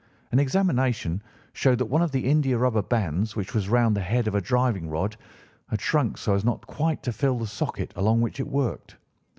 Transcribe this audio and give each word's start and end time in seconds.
An 0.31 0.39
examination 0.39 1.21
showed 1.53 1.77
that 1.77 1.85
one 1.85 2.01
of 2.01 2.11
the 2.11 2.25
india 2.25 2.57
rubber 2.57 2.81
bands 2.81 3.35
which 3.35 3.53
was 3.53 3.69
round 3.69 3.95
the 3.95 4.01
head 4.01 4.27
of 4.27 4.33
a 4.33 4.41
driving 4.41 4.89
rod 4.89 5.15
had 5.69 5.79
shrunk 5.79 6.17
so 6.17 6.33
as 6.33 6.43
not 6.43 6.65
quite 6.65 7.03
to 7.03 7.11
fill 7.13 7.37
the 7.37 7.45
socket 7.45 7.93
along 7.95 8.19
which 8.21 8.39
it 8.39 8.47
worked. 8.47 8.95